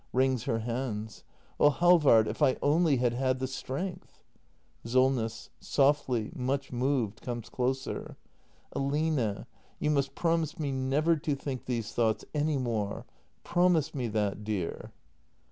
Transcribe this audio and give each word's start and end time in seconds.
[Wrings 0.13 0.45
her 0.45 0.57
hands.] 0.57 1.23
Oh, 1.59 1.69
Halvard, 1.69 2.27
if 2.27 2.41
I 2.41 2.47
had 2.47 2.59
only 2.63 2.97
had 2.97 3.37
the 3.37 3.45
strength! 3.45 4.23
Solness. 4.83 5.51
[Softly, 5.59 6.31
much 6.33 6.71
moved, 6.71 7.21
comes 7.21 7.49
closer.] 7.49 8.17
Aline— 8.73 9.45
you 9.79 9.91
must 9.91 10.15
promise 10.15 10.57
me 10.57 10.71
never 10.71 11.17
to 11.17 11.35
think 11.35 11.65
these 11.65 11.91
thoughts 11.91 12.25
any 12.33 12.57
more.— 12.57 13.05
Promise 13.43 13.93
me 13.93 14.07
that, 14.07 14.43
dear! 14.43 14.91